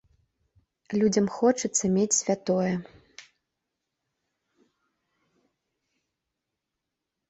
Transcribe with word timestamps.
Людзям 0.99 1.27
хочацца 1.35 1.85
мець 1.99 2.17
святое. 2.21 2.73